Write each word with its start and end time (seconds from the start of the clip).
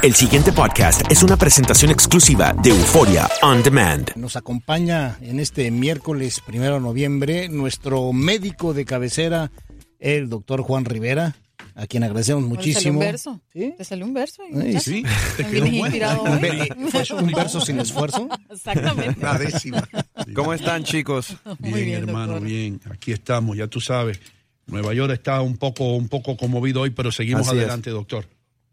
El 0.00 0.14
siguiente 0.14 0.52
podcast 0.52 1.02
es 1.10 1.24
una 1.24 1.36
presentación 1.36 1.90
exclusiva 1.90 2.54
de 2.62 2.70
Euforia 2.70 3.28
On 3.42 3.64
Demand. 3.64 4.14
Nos 4.14 4.36
acompaña 4.36 5.18
en 5.20 5.40
este 5.40 5.72
miércoles 5.72 6.40
primero 6.46 6.74
de 6.74 6.80
noviembre 6.80 7.48
nuestro 7.48 8.12
médico 8.12 8.74
de 8.74 8.84
cabecera, 8.84 9.50
el 9.98 10.28
doctor 10.28 10.62
Juan 10.62 10.84
Rivera, 10.84 11.34
a 11.74 11.88
quien 11.88 12.04
agradecemos 12.04 12.44
muchísimo. 12.44 13.00
Te 13.00 13.06
salió 13.06 13.08
un 13.08 13.12
verso. 13.12 13.40
¿Sí? 13.52 13.74
Te 13.76 13.84
salió 13.84 14.04
un 14.06 14.14
verso. 14.14 14.42
Ay, 14.54 14.78
sí. 14.78 15.02
También 15.36 15.66
es 15.66 15.72
inspirado 15.72 16.24
fue 16.24 17.18
un 17.20 17.32
verso 17.32 17.60
sin 17.60 17.80
esfuerzo. 17.80 18.28
Exactamente. 18.50 19.20
La 19.20 19.36
décima. 19.36 19.88
¿Cómo 20.32 20.54
están, 20.54 20.84
chicos? 20.84 21.36
Bien, 21.58 21.74
bien, 21.74 21.90
hermano, 21.90 22.34
doctor. 22.34 22.48
bien. 22.48 22.80
Aquí 22.88 23.10
estamos, 23.10 23.56
ya 23.56 23.66
tú 23.66 23.80
sabes. 23.80 24.20
Nueva 24.66 24.94
York 24.94 25.12
está 25.12 25.40
un 25.40 25.56
poco, 25.56 25.96
un 25.96 26.08
poco 26.08 26.36
conmovido 26.36 26.82
hoy, 26.82 26.90
pero 26.90 27.10
seguimos 27.10 27.48
Así 27.48 27.56
es. 27.56 27.62
adelante, 27.64 27.90
doctor. 27.90 28.26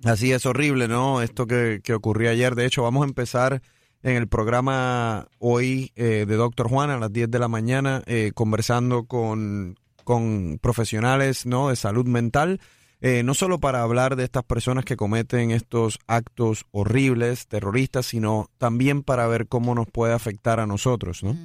Así 0.06 0.32
es 0.32 0.46
horrible, 0.46 0.88
¿no? 0.88 1.22
Esto 1.22 1.48
que, 1.48 1.82
que 1.84 1.94
ocurrió 1.94 2.30
ayer. 2.30 2.54
De 2.56 2.66
hecho, 2.66 2.84
vamos 2.84 3.04
a 3.04 3.08
empezar 3.08 3.62
en 4.04 4.16
el 4.16 4.28
programa 4.28 5.28
hoy 5.40 5.92
eh, 5.96 6.26
de 6.28 6.36
Doctor 6.36 6.70
Juan 6.70 6.92
a 6.92 7.00
las 7.00 7.12
10 7.12 7.32
de 7.32 7.40
la 7.40 7.48
mañana, 7.48 8.04
eh, 8.06 8.32
conversando 8.36 9.06
con, 9.06 9.80
con 10.04 10.60
profesionales 10.62 11.48
¿no? 11.48 11.70
de 11.70 11.76
salud 11.76 12.06
mental. 12.06 12.60
eh, 13.02 13.24
no 13.24 13.34
solo 13.34 13.60
para 13.60 13.82
hablar 13.82 14.16
de 14.16 14.24
estas 14.24 14.44
personas 14.44 14.86
que 14.86 14.96
cometen 14.96 15.50
estos 15.50 15.98
actos 16.06 16.66
horribles, 16.72 17.48
terroristas, 17.48 18.06
sino 18.06 18.50
también 18.60 19.02
para 19.02 19.26
ver 19.26 19.48
cómo 19.48 19.74
nos 19.74 19.88
puede 19.88 20.14
afectar 20.14 20.60
a 20.60 20.68
nosotros, 20.68 21.24
¿no? 21.24 21.36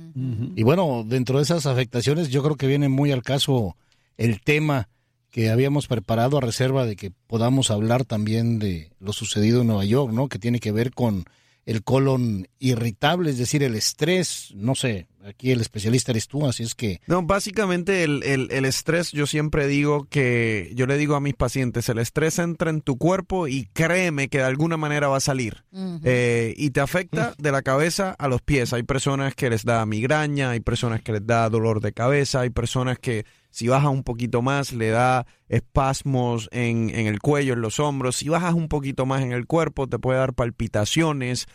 Y 0.54 0.62
bueno, 0.62 1.02
dentro 1.06 1.38
de 1.38 1.44
esas 1.44 1.64
afectaciones 1.64 2.28
yo 2.28 2.42
creo 2.42 2.56
que 2.56 2.66
viene 2.66 2.88
muy 2.90 3.10
al 3.10 3.22
caso 3.22 3.74
el 4.18 4.42
tema 4.42 4.88
que 5.30 5.50
habíamos 5.50 5.86
preparado 5.86 6.38
a 6.38 6.40
reserva 6.40 6.84
de 6.86 6.96
que 6.96 7.10
podamos 7.26 7.70
hablar 7.70 8.04
también 8.04 8.58
de 8.58 8.90
lo 9.00 9.12
sucedido 9.12 9.60
en 9.62 9.68
Nueva 9.68 9.84
York, 9.84 10.12
¿no? 10.12 10.28
Que 10.28 10.38
tiene 10.38 10.60
que 10.60 10.72
ver 10.72 10.92
con 10.92 11.24
el 11.66 11.84
colon 11.84 12.48
irritable, 12.58 13.30
es 13.30 13.38
decir, 13.38 13.62
el 13.62 13.74
estrés, 13.76 14.50
no 14.56 14.74
sé, 14.74 15.06
aquí 15.24 15.52
el 15.52 15.60
especialista 15.60 16.10
eres 16.10 16.26
tú, 16.26 16.46
así 16.48 16.62
es 16.62 16.74
que 16.74 17.00
No, 17.06 17.22
básicamente 17.22 18.02
el, 18.02 18.22
el- 18.24 18.48
el 18.50 18.64
estrés, 18.64 19.12
yo 19.12 19.26
siempre 19.26 19.66
digo 19.68 20.04
que, 20.08 20.72
yo 20.74 20.86
le 20.86 20.96
digo 20.96 21.14
a 21.14 21.20
mis 21.20 21.34
pacientes, 21.34 21.88
el 21.90 21.98
estrés 21.98 22.38
entra 22.38 22.70
en 22.70 22.80
tu 22.80 22.96
cuerpo 22.96 23.46
y 23.46 23.66
créeme 23.74 24.28
que 24.28 24.38
de 24.38 24.44
alguna 24.44 24.78
manera 24.78 25.08
va 25.08 25.18
a 25.18 25.20
salir. 25.20 25.62
Eh, 26.02 26.54
y 26.56 26.70
te 26.70 26.80
afecta 26.80 27.34
de 27.38 27.52
la 27.52 27.62
cabeza 27.62 28.16
a 28.18 28.26
los 28.26 28.40
pies. 28.40 28.72
Hay 28.72 28.82
personas 28.82 29.34
que 29.34 29.50
les 29.50 29.64
da 29.64 29.84
migraña, 29.86 30.50
hay 30.50 30.60
personas 30.60 31.02
que 31.02 31.12
les 31.12 31.26
da 31.26 31.48
dolor 31.50 31.80
de 31.82 31.92
cabeza, 31.92 32.40
hay 32.40 32.50
personas 32.50 32.98
que 32.98 33.26
si 33.50 33.68
bajas 33.68 33.90
un 33.90 34.02
poquito 34.02 34.42
más 34.42 34.72
le 34.72 34.90
da 34.90 35.26
espasmos 35.48 36.48
en, 36.52 36.90
en 36.90 37.06
el 37.06 37.20
cuello, 37.20 37.54
en 37.54 37.60
los 37.60 37.80
hombros. 37.80 38.16
Si 38.16 38.28
bajas 38.28 38.54
un 38.54 38.68
poquito 38.68 39.06
más 39.06 39.22
en 39.22 39.32
el 39.32 39.46
cuerpo 39.46 39.86
te 39.88 39.98
puede 39.98 40.18
dar 40.18 40.34
palpitaciones. 40.34 41.46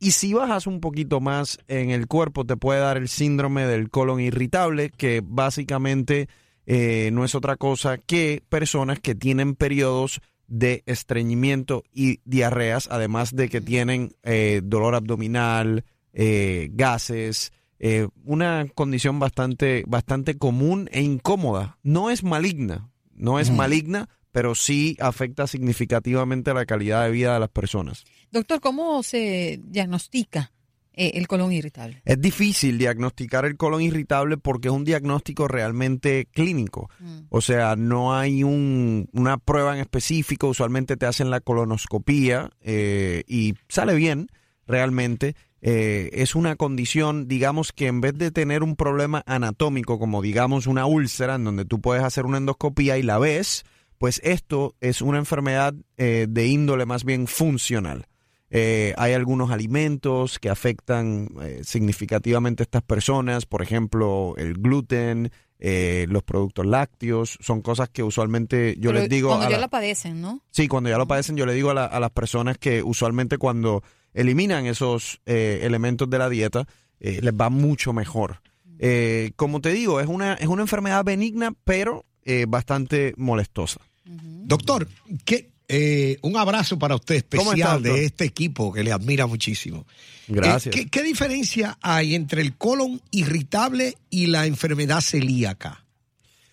Y 0.00 0.10
si 0.10 0.34
bajas 0.34 0.66
un 0.66 0.80
poquito 0.80 1.20
más 1.20 1.58
en 1.68 1.90
el 1.90 2.06
cuerpo, 2.08 2.44
te 2.44 2.56
puede 2.56 2.80
dar 2.80 2.96
el 2.96 3.08
síndrome 3.08 3.66
del 3.66 3.90
colon 3.90 4.20
irritable, 4.20 4.90
que 4.90 5.22
básicamente 5.24 6.28
eh, 6.66 7.10
no 7.12 7.24
es 7.24 7.34
otra 7.34 7.56
cosa 7.56 7.98
que 7.98 8.42
personas 8.48 9.00
que 9.00 9.14
tienen 9.14 9.54
periodos 9.54 10.20
de 10.46 10.82
estreñimiento 10.86 11.84
y 11.92 12.20
diarreas, 12.24 12.88
además 12.90 13.34
de 13.34 13.48
que 13.48 13.60
tienen 13.60 14.14
eh, 14.22 14.60
dolor 14.62 14.94
abdominal, 14.94 15.84
eh, 16.12 16.68
gases, 16.72 17.52
eh, 17.78 18.08
una 18.24 18.66
condición 18.74 19.18
bastante, 19.18 19.84
bastante 19.86 20.36
común 20.38 20.88
e 20.92 21.02
incómoda. 21.02 21.78
No 21.82 22.10
es 22.10 22.22
maligna, 22.22 22.90
no 23.14 23.38
es 23.38 23.50
maligna, 23.50 24.08
pero 24.32 24.54
sí 24.54 24.96
afecta 25.00 25.46
significativamente 25.46 26.52
la 26.54 26.66
calidad 26.66 27.04
de 27.04 27.10
vida 27.10 27.34
de 27.34 27.40
las 27.40 27.50
personas. 27.50 28.04
Doctor, 28.32 28.60
¿cómo 28.60 29.02
se 29.02 29.60
diagnostica 29.64 30.50
eh, 30.92 31.12
el 31.14 31.26
colon 31.28 31.52
irritable? 31.52 32.00
Es 32.04 32.20
difícil 32.20 32.78
diagnosticar 32.78 33.44
el 33.44 33.56
colon 33.56 33.82
irritable 33.82 34.36
porque 34.38 34.68
es 34.68 34.74
un 34.74 34.84
diagnóstico 34.84 35.46
realmente 35.46 36.26
clínico. 36.32 36.88
Mm. 37.00 37.18
O 37.28 37.40
sea, 37.40 37.76
no 37.76 38.16
hay 38.16 38.42
un- 38.44 39.08
una 39.12 39.36
prueba 39.38 39.74
en 39.74 39.80
específico. 39.80 40.48
Usualmente 40.48 40.96
te 40.96 41.06
hacen 41.06 41.30
la 41.30 41.40
colonoscopía 41.40 42.50
eh, 42.60 43.22
y 43.28 43.54
sale 43.68 43.94
bien 43.94 44.28
realmente. 44.66 45.36
Eh, 45.66 46.10
es 46.12 46.34
una 46.34 46.56
condición, 46.56 47.26
digamos 47.26 47.72
que 47.72 47.86
en 47.86 48.02
vez 48.02 48.12
de 48.18 48.30
tener 48.30 48.62
un 48.62 48.76
problema 48.76 49.22
anatómico 49.26 49.98
como 49.98 50.20
digamos 50.20 50.66
una 50.66 50.84
úlcera 50.84 51.36
en 51.36 51.44
donde 51.44 51.64
tú 51.64 51.80
puedes 51.80 52.04
hacer 52.04 52.26
una 52.26 52.36
endoscopía 52.36 52.98
y 52.98 53.02
la 53.02 53.18
ves, 53.18 53.64
pues 53.96 54.20
esto 54.24 54.74
es 54.82 55.00
una 55.00 55.16
enfermedad 55.16 55.72
eh, 55.96 56.26
de 56.28 56.46
índole 56.48 56.84
más 56.84 57.04
bien 57.04 57.26
funcional. 57.26 58.04
Eh, 58.50 58.92
hay 58.98 59.14
algunos 59.14 59.50
alimentos 59.50 60.38
que 60.38 60.50
afectan 60.50 61.30
eh, 61.40 61.62
significativamente 61.64 62.62
a 62.62 62.64
estas 62.64 62.82
personas, 62.82 63.46
por 63.46 63.62
ejemplo, 63.62 64.34
el 64.36 64.54
gluten, 64.54 65.32
eh, 65.58 66.04
los 66.10 66.22
productos 66.24 66.66
lácteos, 66.66 67.38
son 67.40 67.62
cosas 67.62 67.88
que 67.88 68.02
usualmente 68.02 68.74
yo 68.78 68.90
Pero 68.90 69.00
les 69.00 69.08
digo... 69.08 69.28
Cuando 69.30 69.46
a 69.46 69.48
ya 69.48 69.56
la- 69.56 69.62
la 69.62 69.68
padecen, 69.68 70.20
¿no? 70.20 70.42
Sí, 70.50 70.68
cuando 70.68 70.90
ya 70.90 70.98
lo 70.98 71.06
padecen, 71.06 71.36
yo 71.38 71.46
le 71.46 71.54
digo 71.54 71.70
a, 71.70 71.74
la- 71.74 71.86
a 71.86 71.98
las 72.00 72.10
personas 72.10 72.58
que 72.58 72.82
usualmente 72.82 73.38
cuando 73.38 73.82
eliminan 74.14 74.66
esos 74.66 75.20
eh, 75.26 75.60
elementos 75.62 76.08
de 76.08 76.18
la 76.18 76.28
dieta, 76.28 76.66
eh, 77.00 77.20
les 77.22 77.34
va 77.34 77.50
mucho 77.50 77.92
mejor. 77.92 78.40
Eh, 78.78 79.32
como 79.36 79.60
te 79.60 79.72
digo, 79.72 80.00
es 80.00 80.08
una, 80.08 80.34
es 80.34 80.46
una 80.46 80.62
enfermedad 80.62 81.04
benigna, 81.04 81.52
pero 81.64 82.04
eh, 82.24 82.46
bastante 82.48 83.14
molestosa. 83.16 83.80
Doctor, 84.04 84.88
¿qué, 85.24 85.50
eh, 85.68 86.18
un 86.22 86.36
abrazo 86.36 86.78
para 86.78 86.94
usted 86.94 87.24
¿Cómo 87.30 87.52
está, 87.52 87.74
especial 87.74 87.82
de 87.82 88.04
este 88.04 88.24
equipo 88.24 88.72
que 88.72 88.84
le 88.84 88.92
admira 88.92 89.26
muchísimo. 89.26 89.86
Gracias. 90.28 90.74
Eh, 90.74 90.78
¿qué, 90.78 90.88
qué 90.88 91.02
diferencia 91.02 91.78
hay 91.80 92.14
entre 92.14 92.42
el 92.42 92.56
colon 92.56 93.00
irritable 93.10 93.96
y 94.10 94.26
la 94.26 94.46
enfermedad 94.46 95.00
celíaca? 95.00 95.84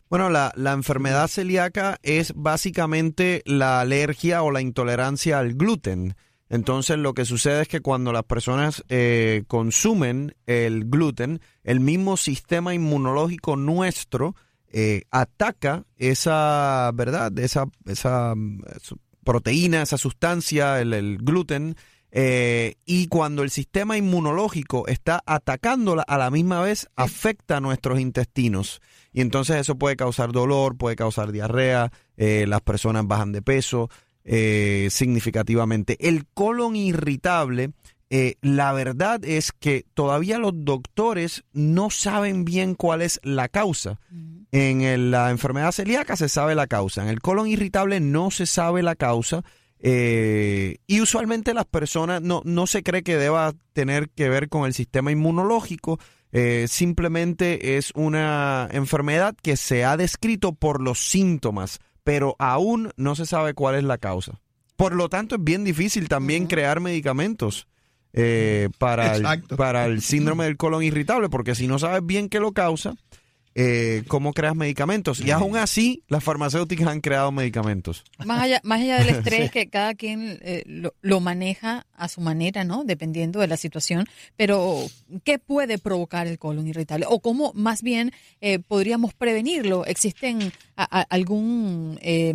Bueno, 0.09 0.29
la, 0.29 0.53
la 0.55 0.73
enfermedad 0.73 1.27
celíaca 1.27 1.99
es 2.03 2.33
básicamente 2.35 3.41
la 3.45 3.81
alergia 3.81 4.43
o 4.43 4.51
la 4.51 4.61
intolerancia 4.61 5.39
al 5.39 5.53
gluten. 5.53 6.15
Entonces 6.51 6.97
lo 6.97 7.13
que 7.13 7.23
sucede 7.23 7.61
es 7.61 7.67
que 7.69 7.79
cuando 7.79 8.11
las 8.11 8.25
personas 8.25 8.83
eh, 8.89 9.43
consumen 9.47 10.35
el 10.45 10.83
gluten, 10.83 11.39
el 11.63 11.79
mismo 11.79 12.17
sistema 12.17 12.73
inmunológico 12.73 13.55
nuestro 13.55 14.35
eh, 14.67 15.03
ataca 15.11 15.85
esa, 15.95 16.91
¿verdad? 16.93 17.39
Esa, 17.39 17.67
esa 17.85 18.33
proteína, 19.23 19.81
esa 19.81 19.97
sustancia, 19.97 20.81
el, 20.81 20.93
el 20.93 21.19
gluten, 21.19 21.77
eh, 22.11 22.75
y 22.85 23.07
cuando 23.07 23.43
el 23.43 23.49
sistema 23.49 23.97
inmunológico 23.97 24.87
está 24.87 25.23
atacándola 25.25 26.03
a 26.03 26.17
la 26.17 26.29
misma 26.29 26.61
vez, 26.61 26.89
afecta 26.97 27.57
a 27.57 27.61
nuestros 27.61 27.99
intestinos. 27.99 28.81
Y 29.13 29.21
entonces 29.21 29.55
eso 29.57 29.75
puede 29.77 29.95
causar 29.95 30.33
dolor, 30.33 30.77
puede 30.77 30.97
causar 30.97 31.31
diarrea, 31.31 31.91
eh, 32.17 32.45
las 32.47 32.61
personas 32.61 33.07
bajan 33.07 33.31
de 33.31 33.41
peso 33.41 33.89
eh, 34.23 34.87
significativamente. 34.91 35.97
El 35.99 36.25
colon 36.33 36.75
irritable, 36.75 37.71
eh, 38.09 38.35
la 38.41 38.73
verdad 38.73 39.23
es 39.23 39.51
que 39.51 39.85
todavía 39.93 40.37
los 40.37 40.51
doctores 40.55 41.43
no 41.53 41.89
saben 41.89 42.43
bien 42.45 42.75
cuál 42.75 43.01
es 43.01 43.19
la 43.23 43.47
causa. 43.47 43.99
En 44.51 44.81
el- 44.81 45.11
la 45.11 45.29
enfermedad 45.29 45.71
celíaca 45.71 46.15
se 46.17 46.27
sabe 46.27 46.55
la 46.55 46.67
causa, 46.67 47.01
en 47.03 47.07
el 47.09 47.21
colon 47.21 47.47
irritable 47.47 47.99
no 48.01 48.29
se 48.31 48.45
sabe 48.45 48.83
la 48.83 48.95
causa. 48.95 49.43
eh, 49.83 50.77
y 50.85 51.01
usualmente 51.01 51.55
las 51.55 51.65
personas 51.65 52.21
no, 52.21 52.43
no 52.45 52.67
se 52.67 52.83
cree 52.83 53.01
que 53.01 53.17
deba 53.17 53.53
tener 53.73 54.09
que 54.09 54.29
ver 54.29 54.47
con 54.47 54.67
el 54.67 54.75
sistema 54.75 55.11
inmunológico, 55.11 55.99
eh, 56.31 56.67
simplemente 56.69 57.77
es 57.77 57.91
una 57.95 58.69
enfermedad 58.71 59.35
que 59.41 59.57
se 59.57 59.83
ha 59.83 59.97
descrito 59.97 60.53
por 60.53 60.81
los 60.81 60.99
síntomas, 60.99 61.79
pero 62.03 62.35
aún 62.39 62.91
no 62.97 63.15
se 63.15 63.25
sabe 63.25 63.53
cuál 63.53 63.75
es 63.75 63.83
la 63.83 63.97
causa. 63.97 64.39
Por 64.75 64.95
lo 64.95 65.09
tanto, 65.09 65.35
es 65.35 65.43
bien 65.43 65.63
difícil 65.63 66.09
también 66.09 66.47
crear 66.47 66.79
medicamentos 66.79 67.67
eh, 68.13 68.69
para, 68.77 69.15
el, 69.15 69.43
para 69.55 69.85
el 69.85 70.01
síndrome 70.01 70.45
del 70.45 70.57
colon 70.57 70.83
irritable, 70.83 71.29
porque 71.29 71.55
si 71.55 71.67
no 71.67 71.79
sabes 71.79 72.05
bien 72.05 72.29
qué 72.29 72.39
lo 72.39 72.51
causa, 72.51 72.95
eh, 73.55 74.03
¿cómo 74.07 74.33
creas 74.33 74.55
medicamentos? 74.55 75.19
Y 75.19 75.31
aún 75.31 75.57
así, 75.57 76.03
las 76.07 76.23
farmacéuticas 76.23 76.87
han 76.87 77.01
creado 77.01 77.31
medicamentos. 77.31 78.03
Más 78.25 78.41
allá, 78.43 78.61
más 78.63 78.81
allá 78.81 78.97
del 78.99 79.09
estrés 79.15 79.51
que 79.51 79.67
cada 79.69 79.93
quien 79.95 80.39
eh, 80.41 80.63
lo, 80.65 80.93
lo 81.01 81.19
maneja 81.19 81.85
a 81.93 82.07
su 82.07 82.21
manera, 82.21 82.63
¿no? 82.63 82.83
Dependiendo 82.83 83.39
de 83.39 83.47
la 83.47 83.57
situación. 83.57 84.05
Pero, 84.37 84.77
¿qué 85.23 85.37
puede 85.39 85.77
provocar 85.77 86.27
el 86.27 86.39
colon 86.39 86.67
irritable? 86.67 87.05
O 87.09 87.19
cómo, 87.19 87.51
más 87.53 87.81
bien, 87.81 88.11
eh, 88.39 88.59
podríamos 88.59 89.13
prevenirlo. 89.13 89.85
¿Existen 89.85 90.51
a- 90.77 90.99
a- 91.01 91.07
algún 91.09 91.99
eh, 92.01 92.33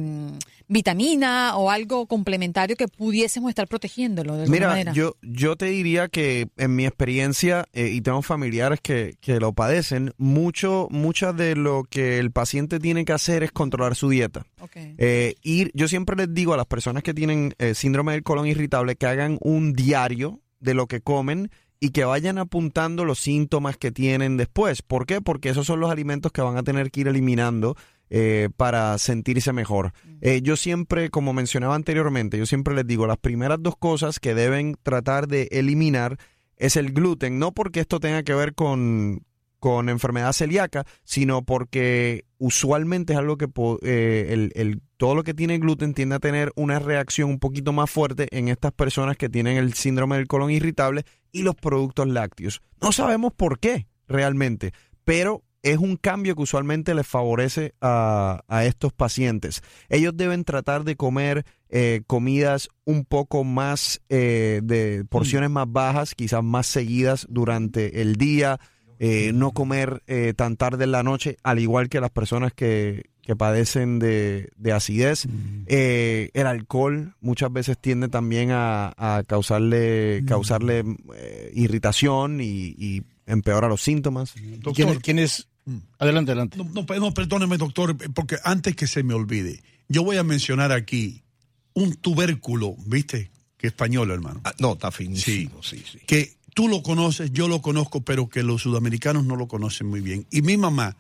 vitamina 0.69 1.57
o 1.57 1.71
algo 1.71 2.07
complementario 2.07 2.77
que 2.77 2.89
pudiésemos 2.89 3.49
estar 3.51 3.69
protegiéndolo 3.69 4.35
de 4.35 4.43
alguna 4.43 4.57
Mira, 4.57 4.69
manera. 4.69 4.93
yo, 4.93 5.17
yo 5.23 5.57
te 5.57 5.67
diría 5.67 6.09
que 6.09 6.49
en 6.57 6.75
mi 6.75 6.87
experiencia, 6.87 7.67
eh, 7.73 7.91
y 7.93 8.01
tengo 8.01 8.23
familiares 8.23 8.81
que, 8.83 9.17
que 9.21 9.39
lo 9.39 9.53
padecen, 9.53 10.13
mucho, 10.19 10.89
mucha 10.91 11.33
de 11.33 11.55
lo 11.55 11.85
que 11.85 12.19
el 12.19 12.33
paciente 12.33 12.81
tiene 12.81 13.05
que 13.05 13.13
hacer 13.13 13.43
es 13.43 13.53
controlar 13.53 13.95
su 13.95 14.09
dieta. 14.09 14.47
Ok. 14.61 14.77
Eh, 14.77 15.35
ir, 15.43 15.71
yo 15.75 15.89
siempre 15.89 16.17
les 16.17 16.33
digo 16.35 16.55
a 16.55 16.57
las 16.57 16.67
personas 16.67 17.03
que 17.03 17.15
tienen 17.15 17.55
eh, 17.59 17.75
síndrome 17.75 18.13
del 18.13 18.23
colon 18.23 18.47
irritable 18.47 18.97
que 18.97 19.07
hagan 19.07 19.39
un 19.41 19.73
diario 19.73 20.41
de 20.59 20.75
lo 20.75 20.87
que 20.87 21.01
comen 21.01 21.51
y 21.79 21.91
que 21.91 22.05
vayan 22.05 22.39
apuntando 22.39 23.05
los 23.05 23.19
síntomas 23.19 23.77
que 23.77 23.93
tienen 23.93 24.37
después. 24.37 24.83
¿Por 24.83 25.07
qué? 25.07 25.21
Porque 25.21 25.51
esos 25.51 25.67
son 25.67 25.81
los 25.81 25.91
alimentos 25.91 26.33
que 26.33 26.41
van 26.41 26.57
a 26.57 26.63
tener 26.63 26.91
que 26.91 27.01
ir 27.01 27.09
eliminando 27.09 27.77
eh, 28.11 28.49
para 28.57 28.97
sentirse 28.99 29.53
mejor. 29.53 29.93
Eh, 30.21 30.41
yo 30.43 30.57
siempre, 30.57 31.11
como 31.11 31.33
mencionaba 31.33 31.75
anteriormente, 31.75 32.39
yo 32.39 32.47
siempre 32.47 32.75
les 32.75 32.87
digo, 32.87 33.07
las 33.07 33.19
primeras 33.19 33.59
dos 33.61 33.77
cosas 33.77 34.21
que 34.21 34.35
deben 34.35 34.77
tratar 34.83 35.29
de 35.29 35.49
eliminar 35.51 36.17
es 36.57 36.77
el 36.77 36.93
gluten, 36.93 37.39
no 37.39 37.53
porque 37.53 37.81
esto 37.81 38.01
tenga 38.01 38.23
que 38.23 38.33
ver 38.35 38.55
con, 38.55 39.23
con 39.59 39.89
enfermedad 39.89 40.33
celíaca, 40.33 40.85
sino 41.05 41.43
porque 41.43 42.25
usualmente 42.39 43.13
es 43.13 43.19
algo 43.19 43.37
que 43.37 43.49
eh, 43.83 44.27
el, 44.31 44.53
el- 44.55 44.83
todo 44.97 45.15
lo 45.15 45.25
que 45.25 45.35
tiene 45.35 45.59
gluten 45.59 45.93
tiende 45.93 46.15
a 46.15 46.21
tener 46.21 46.53
una 46.57 46.79
reacción 46.79 47.29
un 47.29 47.39
poquito 47.39 47.75
más 47.75 47.91
fuerte 47.91 48.29
en 48.31 48.49
estas 48.49 48.73
personas 48.73 49.19
que 49.19 49.29
tienen 49.29 49.59
el 49.59 49.75
síndrome 49.75 50.17
del 50.17 50.27
colon 50.27 50.51
irritable 50.51 51.03
y 51.33 51.43
los 51.43 51.55
productos 51.55 52.09
lácteos. 52.09 52.63
No 52.81 52.93
sabemos 52.93 53.35
por 53.35 53.59
qué 53.59 53.87
realmente, 54.09 54.73
pero 55.05 55.43
es 55.73 55.79
un 55.79 55.97
cambio 55.97 56.35
que 56.37 56.43
usualmente 56.43 56.95
les 56.95 57.07
favorece 57.07 57.75
a, 57.81 58.43
a 58.49 58.65
estos 58.65 58.93
pacientes. 58.93 59.63
Ellos 59.89 60.17
deben 60.17 60.45
tratar 60.45 60.85
de 60.85 60.97
comer 60.97 61.45
eh, 61.69 62.03
comidas 62.07 62.69
un 62.85 63.05
poco 63.05 63.43
más 63.45 64.01
eh, 64.09 64.61
de 64.63 65.05
porciones 65.09 65.51
más 65.51 65.67
bajas, 65.69 66.15
quizás 66.15 66.43
más 66.43 66.67
seguidas 66.67 67.27
durante 67.29 68.01
el 68.01 68.17
día, 68.17 68.61
eh, 68.99 69.33
no 69.35 69.51
comer 69.53 70.03
eh, 70.07 70.35
tan 70.37 70.57
tarde 70.57 70.85
en 70.85 70.93
la 70.93 71.03
noche, 71.03 71.37
al 71.43 71.59
igual 71.59 71.89
que 71.89 72.01
las 72.01 72.11
personas 72.11 72.53
que, 72.55 73.11
que 73.23 73.35
padecen 73.35 73.99
de, 73.99 74.51
de 74.57 74.73
acidez. 74.73 75.27
Eh, 75.67 76.31
el 76.33 76.47
alcohol 76.47 77.15
muchas 77.21 77.53
veces 77.53 77.77
tiende 77.79 78.09
también 78.09 78.53
a, 78.53 78.95
a 78.97 79.23
causarle, 79.25 80.23
causarle 80.27 80.85
eh, 81.15 81.51
irritación 81.55 82.41
y, 82.41 82.75
y 82.79 83.03
empeora 83.27 83.69
los 83.69 83.83
síntomas. 83.83 84.33
Doctor, 84.61 84.73
¿Quién, 84.75 85.01
quién 85.01 85.19
es? 85.19 85.49
Adelante, 85.99 86.33
adelante. 86.33 86.59
No, 86.59 86.65
no, 86.65 86.85
no, 87.01 87.15
perdóneme, 87.15 87.57
doctor, 87.57 87.97
porque 88.13 88.37
antes 88.45 88.77
que 88.77 88.87
se 88.87 89.03
me 89.03 89.15
olvide, 89.15 89.63
yo 89.89 90.05
voy 90.05 90.17
a 90.17 90.23
mencionar 90.23 90.73
aquí 90.73 91.23
un 91.75 91.95
tubérculo, 91.95 92.77
¿viste? 92.87 93.31
Que 93.57 93.69
español, 93.69 94.11
hermano. 94.11 94.41
Ah, 94.45 94.55
no, 94.59 94.75
está 94.75 94.91
finísimo, 94.91 95.63
sí, 95.63 95.83
sí. 95.91 95.99
Que 96.07 96.37
tú 96.55 96.69
lo 96.69 96.83
conoces, 96.83 97.33
yo 97.33 97.49
lo 97.49 97.63
conozco, 97.63 98.03
pero 98.03 98.29
que 98.29 98.43
los 98.43 98.63
sudamericanos 98.63 99.25
no 99.25 99.37
lo 99.37 99.49
conocen 99.49 99.89
muy 99.89 100.01
bien. 100.01 100.27
Y 100.31 100.43
mi 100.43 100.57
mamá, 100.57 100.97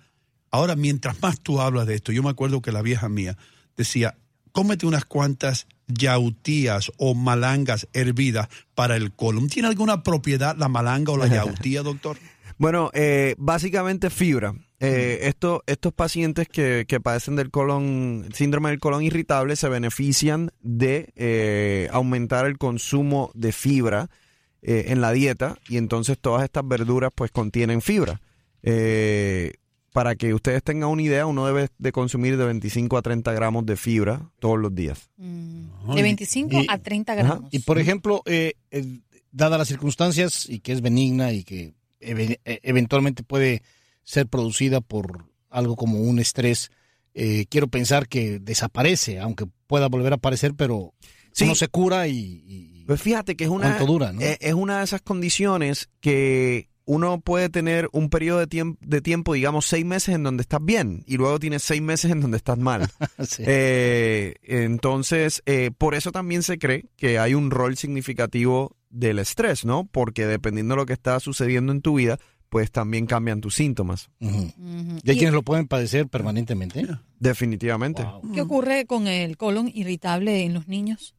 ahora 0.50 0.74
mientras 0.74 1.22
más 1.22 1.40
tú 1.40 1.60
hablas 1.60 1.86
de 1.86 1.94
esto, 1.94 2.12
yo 2.12 2.22
me 2.22 2.30
acuerdo 2.30 2.60
que 2.60 2.72
la 2.72 2.82
vieja 2.82 3.08
mía 3.08 3.38
decía, 3.76 4.16
cómete 4.52 4.86
unas 4.86 5.04
cuantas 5.04 5.66
yautías 5.86 6.90
o 6.96 7.14
malangas 7.14 7.88
hervidas 7.92 8.48
para 8.74 8.96
el 8.96 9.12
colon. 9.12 9.48
¿Tiene 9.48 9.69
alguna 9.69 10.02
propiedad 10.02 10.56
la 10.56 10.69
malanga 10.69 11.12
o 11.12 11.16
la 11.16 11.26
yautía, 11.28 11.82
doctor? 11.82 12.19
Bueno, 12.58 12.91
eh, 12.94 13.35
básicamente 13.38 14.11
fibra. 14.11 14.55
Eh, 14.81 15.20
esto- 15.23 15.62
estos 15.67 15.93
pacientes 15.94 16.49
que, 16.49 16.85
que 16.87 17.00
padecen 17.00 17.37
del 17.37 17.50
colon, 17.50 18.26
síndrome 18.35 18.70
del 18.70 18.79
colon 18.79 19.03
irritable 19.03 19.56
se 19.56 19.69
benefician 19.69 20.50
de 20.61 21.12
eh, 21.17 21.88
aumentar 21.93 22.47
el 22.47 22.58
consumo 22.58 23.31
de 23.35 23.53
fibra 23.53 24.11
eh, 24.62 24.87
en 24.88 25.00
la 25.00 25.12
dieta 25.12 25.56
y 25.69 25.76
entonces 25.79 26.19
todas 26.19 26.44
estas 26.44 26.67
verduras 26.67 27.11
pues 27.14 27.31
contienen 27.31 27.81
fibra. 27.82 28.20
Eh, 28.62 29.53
para 29.93 30.14
que 30.14 30.35
ustedes 30.35 30.62
tengan 30.62 30.91
una 30.91 31.00
idea, 31.03 31.25
uno 31.25 31.47
debe 31.47 31.69
de 31.79 31.93
consumir 31.93 32.37
de 32.37 32.44
25 32.44 32.99
a 32.99 33.03
30 33.03 33.32
gramos 33.32 33.64
de 33.64 33.76
fibra 33.76 34.31
todos 34.41 34.58
los 34.58 34.75
días. 34.75 35.08
Mm, 35.17 35.94
de 35.94 36.03
25 36.03 36.62
Y- 36.62 36.67
a 36.69 36.76
30 36.79 37.12
Ajá. 37.14 37.23
gramos. 37.23 37.49
Y 37.50 37.61
por 37.61 37.79
ejemplo, 37.79 38.20
eh, 38.26 38.55
eh, 38.70 39.00
dadas 39.32 39.58
las 39.58 39.69
circunstancias 39.69 40.47
y 40.50 40.61
que 40.61 40.73
es 40.73 40.82
benigna 40.82 41.32
y 41.32 41.44
que 41.44 41.73
eventualmente 42.00 43.22
puede 43.22 43.62
ser 44.02 44.26
producida 44.26 44.81
por 44.81 45.26
algo 45.50 45.76
como 45.76 46.00
un 46.00 46.19
estrés, 46.19 46.70
eh, 47.14 47.46
quiero 47.48 47.69
pensar 47.69 48.08
que 48.08 48.38
desaparece, 48.40 49.19
aunque 49.20 49.46
pueda 49.66 49.88
volver 49.88 50.12
a 50.12 50.16
aparecer, 50.16 50.54
pero 50.54 50.93
Sí. 51.32 51.44
uno 51.44 51.54
se 51.54 51.69
cura 51.69 52.08
y, 52.08 52.43
y- 52.46 52.84
Pues 52.87 53.00
fíjate 53.02 53.37
que 53.37 53.44
es 53.44 53.50
una, 53.50 53.66
¿Cuánto 53.76 53.87
dura, 53.87 54.12
no? 54.12 54.20
eh, 54.20 54.38
es 54.40 54.54
una 54.54 54.78
de 54.78 54.84
esas 54.84 55.02
condiciones 55.02 55.88
que 56.00 56.69
uno 56.88 57.20
puede 57.20 57.48
tener 57.48 57.88
un 57.93 58.10
periodo 58.10 58.38
de, 58.38 58.46
tiemp- 58.48 58.78
de 58.81 59.00
tiempo, 59.00 59.34
digamos, 59.34 59.66
seis 59.66 59.84
meses 59.84 60.14
en 60.14 60.22
donde 60.22 60.43
estás 60.43 60.60
bien 60.62 61.02
y 61.06 61.16
luego 61.16 61.38
tienes 61.40 61.62
seis 61.64 61.82
meses 61.82 62.12
en 62.12 62.20
donde 62.20 62.37
estás 62.37 62.58
mal. 62.58 62.88
sí. 63.28 63.43
Eh, 63.44 64.34
entonces, 64.43 65.43
eh, 65.46 65.70
por 65.76 65.94
eso 65.94 66.12
también 66.12 66.43
se 66.43 66.58
cree 66.58 66.87
que 66.96 67.19
hay 67.19 67.34
un 67.34 67.50
rol 67.50 67.76
significativo 67.76 68.76
del 68.98 69.19
estrés, 69.19 69.64
¿no? 69.64 69.87
Porque 69.90 70.26
dependiendo 70.26 70.75
de 70.75 70.81
lo 70.81 70.87
que 70.87 70.93
está 70.93 71.19
sucediendo 71.20 71.72
en 71.72 71.82
tu 71.82 71.94
vida, 71.96 72.19
pues 72.48 72.70
también 72.70 73.06
cambian 73.06 73.40
tus 73.40 73.54
síntomas. 73.56 74.08
Ujú. 74.20 74.37
Ujú. 74.38 74.98
Y 75.02 75.10
hay 75.10 75.16
¿Y 75.16 75.19
quienes 75.19 75.34
lo 75.34 75.43
pueden 75.43 75.66
padecer 75.66 76.06
permanentemente. 76.08 76.87
Definitivamente. 77.19 78.02
Wow. 78.04 78.32
¿Qué 78.32 78.40
ocurre 78.40 78.87
con 78.87 79.06
el 79.08 79.37
colon 79.37 79.70
irritable 79.75 80.43
en 80.44 80.54
los 80.54 80.69
niños? 80.69 81.14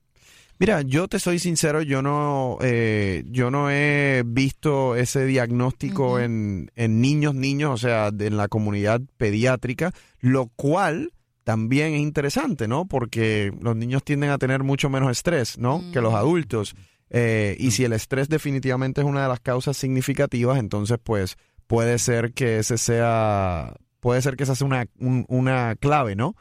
Mira, 0.60 0.82
yo 0.82 1.08
te 1.08 1.20
soy 1.20 1.38
sincero, 1.38 1.84
yo 1.84 2.02
no, 2.02 2.58
eh, 2.62 3.24
yo 3.28 3.52
no 3.52 3.70
he 3.70 4.24
visto 4.26 4.96
ese 4.96 5.26
diagnóstico 5.26 6.20
en, 6.20 6.72
en 6.76 7.00
niños, 7.00 7.36
niños, 7.36 7.72
o 7.74 7.78
sea, 7.78 8.10
de- 8.10 8.26
en 8.28 8.38
la 8.38 8.48
comunidad 8.48 9.02
pediátrica, 9.18 9.94
lo 10.20 10.48
cual 10.56 11.12
también 11.44 11.94
es 11.94 12.02
interesante, 12.02 12.68
¿no? 12.68 12.86
Porque 12.88 13.52
los 13.62 13.76
niños 13.76 14.04
tienden 14.04 14.32
a 14.32 14.40
tener 14.40 14.64
mucho 14.64 14.90
menos 14.90 15.12
estrés, 15.12 15.60
¿no? 15.60 15.84
Que 15.94 16.02
los 16.02 16.14
Mm. 16.14 16.18
adultos. 16.18 16.76
Eh, 17.10 17.56
y 17.60 17.72
si 17.72 17.84
el 17.86 17.94
estrés 17.94 18.30
definitivamente 18.30 19.02
es 19.02 19.08
una 19.08 19.24
de 19.24 19.30
las 19.30 19.40
causas 19.40 19.78
significativas, 19.78 20.60
entonces, 20.60 20.98
pues, 21.04 21.38
puede 21.68 22.00
ser 22.00 22.34
que 22.34 22.60
ese 22.60 22.78
sea, 22.78 23.76
puede 24.00 24.22
ser 24.22 24.36
que 24.36 24.44
esa 24.44 24.56
sea 24.56 24.68
una, 24.68 24.86
un- 25.00 25.26
una 25.30 25.76
clave, 25.76 26.16
¿no? 26.16 26.36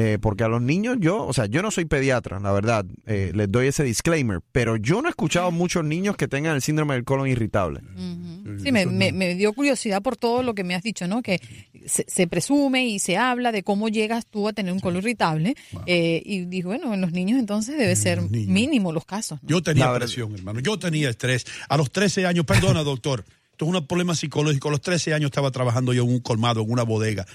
Eh, 0.00 0.16
porque 0.22 0.44
a 0.44 0.48
los 0.48 0.62
niños 0.62 0.98
yo, 1.00 1.26
o 1.26 1.32
sea, 1.32 1.46
yo 1.46 1.60
no 1.60 1.72
soy 1.72 1.84
pediatra, 1.84 2.38
la 2.38 2.52
verdad, 2.52 2.86
eh, 3.06 3.32
les 3.34 3.50
doy 3.50 3.66
ese 3.66 3.82
disclaimer, 3.82 4.38
pero 4.52 4.76
yo 4.76 5.02
no 5.02 5.08
he 5.08 5.10
escuchado 5.10 5.50
muchos 5.50 5.84
niños 5.84 6.16
que 6.16 6.28
tengan 6.28 6.54
el 6.54 6.62
síndrome 6.62 6.94
del 6.94 7.02
colon 7.04 7.26
irritable. 7.26 7.80
Sí, 8.62 8.70
me, 8.70 8.86
me- 8.86 9.10
me 9.10 9.34
dio 9.34 9.52
curiosidad 9.52 10.00
por 10.00 10.16
todo 10.16 10.44
lo 10.44 10.54
que 10.54 10.62
me 10.62 10.76
has 10.76 10.84
dicho, 10.84 11.08
¿no? 11.08 11.20
Que 11.20 11.40
se, 11.86 12.04
se 12.06 12.28
presume 12.28 12.86
y 12.86 13.00
se 13.00 13.16
habla 13.16 13.50
de 13.50 13.64
cómo 13.64 13.88
llegas 13.88 14.26
tú 14.26 14.46
a 14.46 14.52
tener 14.52 14.72
un 14.72 14.78
colon 14.78 14.98
irritable. 14.98 15.56
eh, 15.86 16.22
y 16.24 16.44
digo, 16.44 16.68
bueno, 16.68 16.94
en 16.94 17.00
los 17.00 17.10
niños 17.10 17.40
entonces 17.40 17.76
debe 17.76 17.96
ser 17.96 18.18
los 18.22 18.30
mínimo 18.30 18.92
los 18.92 19.04
casos. 19.04 19.42
¿no? 19.42 19.48
Yo 19.48 19.62
tenía 19.64 19.86
La 19.86 19.92
verdad- 19.92 20.06
presión, 20.06 20.32
hermano. 20.32 20.60
Yo 20.60 20.78
tenía 20.78 21.10
estrés. 21.10 21.44
A 21.68 21.76
los 21.76 21.90
13 21.90 22.24
años, 22.24 22.44
perdona, 22.44 22.82
doctor. 22.84 23.24
Esto 23.50 23.64
es 23.68 23.74
un 23.74 23.86
problema 23.88 24.14
psicológico. 24.14 24.68
A 24.68 24.70
los 24.70 24.80
13 24.80 25.12
años 25.14 25.26
estaba 25.30 25.50
trabajando 25.50 25.92
yo 25.92 26.04
en 26.04 26.10
un 26.10 26.20
colmado, 26.20 26.62
en 26.62 26.70
una 26.70 26.84
bodega, 26.84 27.26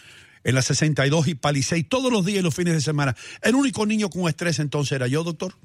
en 0.44 0.56
la 0.56 0.62
62 0.62 1.28
y 1.28 1.36
Palisade, 1.36 1.84
todos 1.84 2.12
los 2.12 2.26
días 2.26 2.40
y 2.40 2.44
los 2.44 2.56
fines 2.56 2.74
de 2.74 2.82
semana. 2.82 3.16
El 3.42 3.56
único 3.56 3.86
niño 3.86 4.10
con 4.10 4.28
estrés 4.28 4.60
entonces 4.60 4.94
era 4.94 5.08
yo, 5.08 5.24
doctor. 5.24 5.56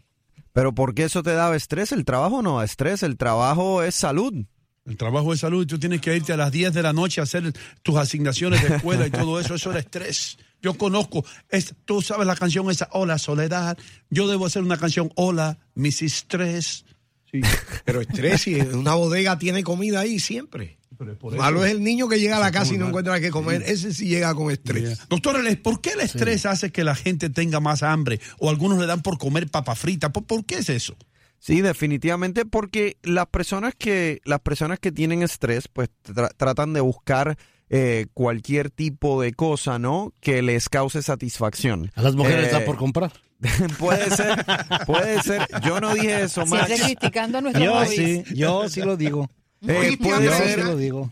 Pero 0.53 0.75
¿por 0.75 0.95
qué 0.95 1.05
eso 1.05 1.23
te 1.23 1.33
daba 1.33 1.57
estrés? 1.57 1.93
El 1.93 2.05
trabajo 2.05 2.43
no 2.43 2.59
da 2.59 2.65
estrés, 2.65 3.03
el 3.03 3.17
trabajo 3.17 3.83
es 3.83 3.95
salud. 3.95 4.45
El 4.87 4.97
trabajo 4.97 5.33
de 5.33 5.37
salud, 5.37 5.65
y 5.65 5.67
tú 5.67 5.79
tienes 5.79 6.01
que 6.01 6.17
irte 6.17 6.33
a 6.33 6.37
las 6.39 6.51
10 6.51 6.73
de 6.73 6.83
la 6.83 6.95
noche 6.95 7.21
a 7.21 7.25
hacer 7.25 7.53
tus 7.83 7.97
asignaciones 7.97 8.67
de 8.67 8.77
escuela 8.77 9.07
y 9.07 9.11
todo 9.11 9.39
eso, 9.39 9.55
eso 9.55 9.71
era 9.71 9.81
estrés. 9.81 10.39
Yo 10.63 10.75
conozco, 10.75 11.25
es, 11.51 11.75
tú 11.85 12.01
sabes 12.01 12.27
la 12.27 12.35
canción 12.35 12.71
esa, 12.71 12.89
Hola 12.93 13.19
Soledad, 13.19 13.77
yo 14.09 14.27
debo 14.27 14.47
hacer 14.47 14.63
una 14.63 14.79
canción, 14.79 15.13
Hola 15.15 15.59
Mrs. 15.75 16.13
Stress. 16.13 16.85
Sí, 17.31 17.43
Pero 17.85 18.01
estrés, 18.01 18.41
si 18.41 18.55
una 18.55 18.95
bodega 18.95 19.39
tiene 19.39 19.63
comida 19.63 20.01
ahí 20.01 20.19
siempre. 20.19 20.78
Pero 20.99 21.13
es 21.13 21.19
por 21.19 21.37
Malo 21.37 21.59
eso. 21.59 21.67
es 21.67 21.73
el 21.73 21.83
niño 21.85 22.09
que 22.09 22.19
llega 22.21 22.37
a 22.37 22.41
la 22.41 22.51
casa 22.51 22.75
y 22.75 22.79
no 22.79 22.89
encuentra 22.89 23.21
qué 23.21 23.31
comer. 23.31 23.63
Ese 23.65 23.95
sí 23.95 24.07
llega 24.09 24.35
con 24.35 24.51
estrés. 24.51 24.99
Doctor, 25.09 25.45
el- 25.47 25.59
¿por 25.61 25.81
qué 25.81 25.91
el 25.91 26.01
estrés 26.01 26.45
hace 26.45 26.71
que 26.73 26.85
la 26.85 26.95
gente 26.95 27.31
tenga 27.31 27.61
más 27.61 27.83
hambre? 27.83 28.21
O 28.39 28.51
algunos 28.51 28.79
le 28.79 28.87
dan 28.87 29.01
por 29.03 29.17
comer 29.19 29.49
papa 29.49 29.75
frita. 29.75 30.11
¿Por, 30.13 30.25
por 30.25 30.45
qué 30.45 30.57
es 30.59 30.69
eso? 30.69 30.97
Sí, 31.39 31.61
definitivamente, 31.61 32.45
porque 32.45 32.97
las 33.05 33.27
personas 33.29 33.75
que, 33.79 34.21
las 34.25 34.41
personas 34.41 34.81
que 34.81 34.91
tienen 34.91 35.23
estrés, 35.23 35.69
pues 35.73 35.89
tra- 36.05 36.31
tratan 36.37 36.73
de 36.73 36.81
buscar 36.81 37.39
eh, 37.71 38.07
cualquier 38.15 38.71
tipo 38.71 39.23
de 39.23 39.33
cosa, 39.35 39.79
¿no? 39.79 40.13
Que 40.21 40.43
les 40.43 40.69
cause 40.69 41.01
satisfacción. 41.03 41.93
A 41.95 42.03
las 42.03 42.17
mujeres 42.17 42.43
les 42.45 42.53
da 42.53 42.63
Eh, 42.63 42.65
por 42.65 42.77
comprar. 42.77 43.13
puede 43.79 44.11
ser, 44.11 44.45
puede 44.87 45.23
ser. 45.23 45.47
Yo 45.65 45.79
no 45.81 45.95
dije 45.95 46.23
eso, 46.25 46.45
Max. 46.47 46.67
Siempre 46.67 46.87
criticando 46.97 47.39
a 47.39 47.41
nuestros 47.41 47.65
Yo 47.65 47.73
hobbies. 47.75 48.27
sí, 48.27 48.35
yo 48.35 48.69
sí 48.69 48.81
lo 48.81 48.97
digo. 48.97 49.31
Eh, 49.67 49.97
puede, 50.01 50.29
ser, 50.37 50.61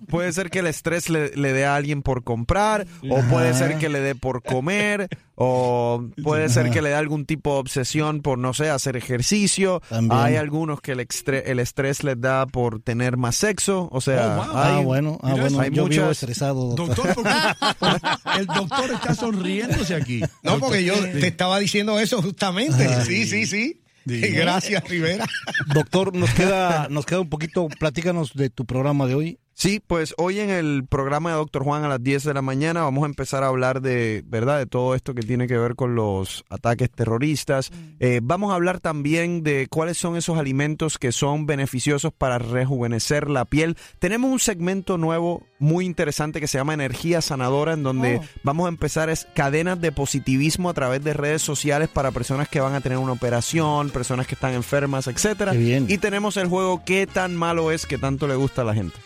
puede 0.09 0.33
ser 0.33 0.51
que 0.51 0.61
el 0.61 0.69
estrés 0.69 1.09
le, 1.11 1.35
le 1.37 1.53
dé 1.53 1.65
a 1.67 1.75
alguien 1.75 2.03
por 2.03 2.23
comprar, 2.23 2.87
o 3.11 3.21
puede 3.23 3.53
ser 3.55 3.79
que 3.79 3.89
le 3.89 3.99
dé 4.01 4.15
por 4.15 4.43
comer, 4.45 5.09
o 5.35 6.05
puede 6.23 6.49
ser 6.49 6.71
que 6.71 6.81
le 6.81 6.91
dé 6.91 6.95
algún 6.95 7.27
tipo 7.27 7.55
de 7.55 7.59
obsesión 7.59 8.23
por, 8.23 8.39
no 8.39 8.55
sé, 8.55 8.71
hacer 8.71 8.97
ejercicio. 8.97 9.83
También. 9.89 10.21
Hay 10.21 10.37
algunos 10.37 10.81
que 10.81 10.93
el, 10.93 11.01
extre- 11.01 11.43
el 11.47 11.59
estrés 11.59 12.05
les 12.05 12.21
da 12.21 12.47
por 12.47 12.81
tener 12.81 13.17
más 13.17 13.35
sexo, 13.37 13.89
o 13.91 14.01
sea, 14.01 14.37
Oh, 14.41 14.47
wow. 14.47 14.57
Ah, 14.57 14.77
hay- 14.79 14.85
bueno, 14.85 15.19
ah, 15.23 15.35
bueno, 15.35 15.61
hay 15.61 15.71
yo 15.73 15.87
vivo 15.87 16.11
estresado, 16.11 16.75
doctor. 16.75 16.97
Doctor, 16.97 17.15
porque 17.15 17.31
el 18.39 18.47
doctor 18.47 18.91
está 18.93 19.15
sonriéndose 19.15 19.95
aquí. 19.95 20.23
No, 20.43 20.59
porque 20.61 20.85
yo 20.85 20.95
te 20.95 21.27
estaba 21.27 21.59
diciendo 21.59 21.99
eso 21.99 22.23
justamente. 22.23 23.03
Sí, 23.05 23.27
sí. 23.27 23.47
Sí. 23.47 23.81
Gracias, 24.07 24.85
Rivera. 24.89 25.27
Doctor, 25.75 26.15
nos 26.15 26.31
queda, 26.31 26.89
nos 26.91 27.05
queda 27.07 27.21
un 27.21 27.29
poquito, 27.29 27.69
platícanos 27.69 28.35
de 28.35 28.51
tu 28.51 28.65
programa 28.65 29.07
de 29.07 29.15
hoy. 29.15 29.39
Sí, 29.59 29.81
pues 29.85 30.13
hoy 30.19 30.39
en 30.41 30.51
el 30.51 30.85
programa 30.87 31.31
de 31.31 31.37
Doctor 31.37 31.65
Juan 31.65 31.83
a 31.83 31.89
las 31.89 32.03
10 32.03 32.25
de 32.25 32.35
la 32.35 32.43
mañana 32.43 32.83
vamos 32.83 33.05
a 33.05 33.07
empezar 33.07 33.43
a 33.43 33.47
hablar 33.47 33.81
de, 33.81 34.23
¿verdad? 34.27 34.59
De 34.59 34.67
todo 34.67 34.95
esto 34.95 35.15
que 35.15 35.23
tiene 35.23 35.47
que 35.47 35.57
ver 35.57 35.77
con 35.77 35.95
los 35.95 36.45
ataques 36.51 36.91
terroristas. 36.91 37.71
Eh, 37.99 38.21
vamos 38.23 38.53
a 38.53 38.57
hablar 38.57 38.81
también 38.81 39.43
de 39.43 39.67
cuáles 39.71 39.97
son 39.97 40.17
esos 40.19 40.37
alimentos 40.37 40.99
que 40.99 41.11
son 41.11 41.47
beneficiosos 41.47 42.13
para 42.13 42.39
rejuvenecer 42.39 43.31
la 43.31 43.47
piel. 43.47 43.79
Tenemos 43.99 44.31
un 44.31 44.41
segmento 44.41 44.99
nuevo 44.99 45.43
muy 45.59 45.87
interesante 45.87 46.39
que 46.39 46.49
se 46.49 46.59
llama 46.59 46.75
Energía 46.75 47.23
Sanadora, 47.23 47.73
en 47.73 47.83
donde 47.83 48.19
Oh. 48.19 48.25
vamos 48.43 48.67
a 48.67 48.69
empezar 48.69 49.09
es 49.09 49.27
cadenas 49.35 49.81
de 49.81 49.91
positivismo 49.91 50.69
a 50.69 50.75
través 50.75 51.03
de 51.03 51.15
redes 51.15 51.41
sociales 51.41 51.89
para 51.89 52.11
personas 52.11 52.51
que 52.51 52.61
van 52.61 52.75
a 52.75 52.83
tener 52.83 52.99
una 52.99 53.13
operación, 53.13 53.89
personas 53.89 54.27
que 54.27 54.35
están 54.35 54.53
enfermas, 54.53 55.07
etcétera. 55.07 55.53
Qué 55.53 55.59
bien. 55.59 55.87
Y 55.89 55.97
tenemos 55.97 56.37
el 56.37 56.49
juego 56.49 56.83
¿Qué 56.85 57.07
tan 57.07 57.35
malo 57.35 57.73
es 57.73 57.87
que 57.87 57.97
tanto 57.97 58.29
le 58.29 58.35
gusta 58.35 58.61
a 58.61 58.65
la 58.67 58.75
gente? 58.75 58.99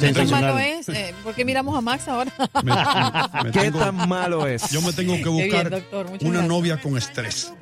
¿Qué 0.00 0.12
tan 0.12 0.30
malo 0.30 0.58
es? 0.58 0.88
Eh, 0.88 1.14
¿Por 1.22 1.34
qué 1.34 1.44
miramos 1.44 1.76
a 1.76 1.80
Max 1.80 2.08
ahora? 2.08 2.32
Me- 2.64 3.44
me 3.44 3.50
¿Qué 3.52 3.60
tengo- 3.60 3.78
tan 3.78 4.08
malo 4.08 4.46
es? 4.46 4.70
yo 4.70 4.80
me 4.82 4.92
tengo 4.92 5.14
que 5.14 5.28
bien, 5.28 5.48
buscar 5.50 5.70
doctor, 5.70 6.06
una 6.06 6.16
gracias. 6.18 6.46
novia 6.48 6.80
con 6.80 6.96
estrés. 6.98 7.52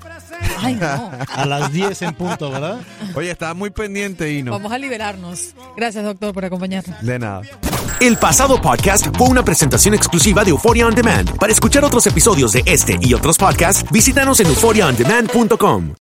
Ay, 0.61 0.75
no. 0.75 1.11
A 1.35 1.47
las 1.47 1.73
10 1.73 2.03
en 2.03 2.15
punto, 2.15 2.51
¿verdad? 2.51 2.81
Oye, 3.15 3.31
estaba 3.31 3.55
muy 3.55 3.71
pendiente 3.71 4.33
y 4.33 4.43
no. 4.43 4.53
Vamos 4.53 4.73
a 4.73 4.79
liberarnos. 4.79 5.55
Gracias, 5.77 6.05
doctor, 6.05 6.33
por 6.33 6.45
acompañarnos. 6.45 7.01
De 7.03 7.19
nada. 7.19 7.43
El 8.01 8.17
pasado 8.17 8.61
podcast 8.61 9.07
fue 9.17 9.29
una 9.29 9.45
presentación 9.45 9.95
exclusiva 9.95 10.43
de 10.45 10.51
Euphoria 10.51 10.87
On 10.87 10.95
Demand. 10.95 11.37
Para 11.39 11.53
escuchar 11.53 11.85
otros 11.85 12.07
episodios 12.07 12.53
de 12.53 12.63
este 12.67 12.99
y 13.01 13.15
otros 13.15 13.39
podcasts, 13.39 13.85
visítanos 13.91 14.41
en 14.41 14.47
euphoriaondemand.com. 14.49 15.95